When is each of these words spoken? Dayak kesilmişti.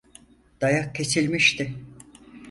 Dayak 0.61 0.95
kesilmişti. 0.95 1.75